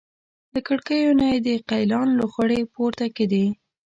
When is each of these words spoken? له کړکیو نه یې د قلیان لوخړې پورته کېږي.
له 0.53 0.59
کړکیو 0.67 1.17
نه 1.19 1.25
یې 1.31 1.37
د 1.47 1.49
قلیان 1.69 2.07
لوخړې 2.19 2.59
پورته 2.73 3.05
کېږي. 3.15 3.45